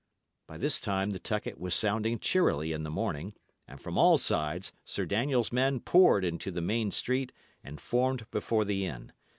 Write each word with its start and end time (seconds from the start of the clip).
By 0.47 0.57
this 0.57 0.79
time 0.79 1.11
the 1.11 1.19
tucket 1.19 1.59
was 1.59 1.75
sounding 1.75 2.17
cheerily 2.17 2.71
in 2.71 2.81
the 2.81 2.89
morning, 2.89 3.35
and 3.67 3.79
from 3.79 3.99
all 3.99 4.17
sides 4.17 4.71
Sir 4.83 5.05
Daniel's 5.05 5.51
men 5.51 5.79
poured 5.79 6.25
into 6.25 6.49
the 6.49 6.59
main 6.59 6.89
street 6.89 7.31
and 7.63 7.79
formed 7.79 8.25
before 8.31 8.65
the 8.65 8.83
inn. 8.87 9.13